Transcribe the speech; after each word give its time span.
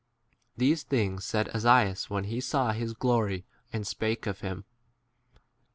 These 0.57 0.81
things 0.81 1.25
said 1.25 1.49
Esaias 1.53 2.09
when 2.09 2.25
a 2.25 2.27
he 2.27 2.41
saw 2.41 2.71
his 2.71 2.93
42 2.93 2.97
glory 2.99 3.45
and 3.71 3.85
spake 3.85 4.25
of 4.25 4.39
him. 4.41 4.65